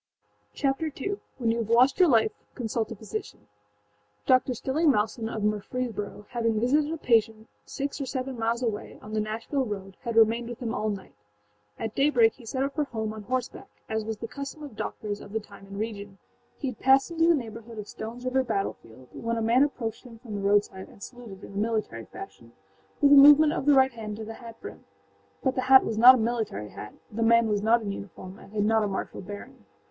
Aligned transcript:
Chapter 0.55 0.87
II: 0.99 1.19
When 1.37 1.51
You 1.51 1.59
Have 1.59 1.69
Lost 1.69 1.99
Your 1.99 2.09
Life 2.09 2.31
Consult 2.55 2.91
a 2.91 2.95
Physician[edit] 2.95 3.45
Dr. 4.25 4.55
Stilling 4.55 4.89
Malson, 4.91 5.29
of 5.31 5.43
Murfreesboro, 5.43 6.25
having 6.29 6.59
visited 6.59 6.91
a 6.91 6.97
patient 6.97 7.47
six 7.65 8.01
or 8.01 8.07
seven 8.07 8.35
miles 8.35 8.63
away, 8.63 8.97
on 8.99 9.13
the 9.13 9.19
Nashville 9.19 9.63
road, 9.63 9.97
had 10.01 10.15
remained 10.15 10.49
with 10.49 10.59
him 10.59 10.73
all 10.73 10.89
night. 10.89 11.13
At 11.77 11.93
daybreak 11.93 12.33
he 12.33 12.47
set 12.47 12.63
out 12.63 12.73
for 12.73 12.85
home 12.85 13.13
on 13.13 13.21
horse 13.21 13.47
back, 13.47 13.69
as 13.87 14.03
was 14.03 14.17
the 14.17 14.27
custom 14.27 14.63
of 14.63 14.75
doctors 14.75 15.21
of 15.21 15.33
the 15.33 15.39
time 15.39 15.67
and 15.67 15.77
region. 15.77 16.17
He 16.57 16.69
had 16.69 16.79
passed 16.79 17.11
into 17.11 17.27
the 17.27 17.35
neighborhood 17.35 17.77
of 17.77 17.85
Stoneâs 17.85 18.25
River 18.25 18.41
battlefield 18.43 19.09
when 19.11 19.37
a 19.37 19.41
man 19.43 19.61
approached 19.61 20.03
him 20.03 20.17
from 20.17 20.33
the 20.33 20.41
roadside 20.41 20.89
and 20.89 21.03
saluted 21.03 21.43
in 21.43 21.51
the 21.53 21.57
military 21.61 22.05
fashion, 22.05 22.53
with 23.01 23.11
a 23.13 23.15
movement 23.15 23.53
of 23.53 23.67
the 23.67 23.75
right 23.75 23.91
hand 23.91 24.17
to 24.17 24.25
the 24.25 24.33
hat 24.33 24.59
brim. 24.61 24.83
But 25.43 25.53
the 25.53 25.61
hat 25.69 25.85
was 25.85 25.99
not 25.99 26.15
a 26.15 26.17
military 26.17 26.69
hat, 26.69 26.95
the 27.11 27.21
man 27.21 27.47
was 27.47 27.61
not 27.61 27.83
in 27.83 27.91
uniform 27.91 28.39
and 28.39 28.51
had 28.51 28.65
not 28.65 28.81
a 28.83 28.87
martial 28.87 29.21
bearing. 29.21 29.63